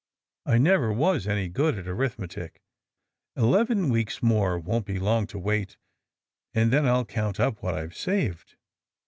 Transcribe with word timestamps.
"I 0.47 0.57
never 0.57 0.91
was 0.91 1.27
any 1.27 1.47
good 1.47 1.77
at 1.77 1.87
arithmetic. 1.87 2.63
Eleven 3.35 3.89
weeks 3.91 4.23
more 4.23 4.57
won't 4.57 4.87
be 4.87 4.97
long 4.97 5.27
to 5.27 5.37
wait, 5.37 5.77
and 6.55 6.73
then 6.73 6.87
I'll 6.87 7.05
count 7.05 7.39
up 7.39 7.61
what 7.61 7.75
I've 7.75 7.95
saved." 7.95 8.55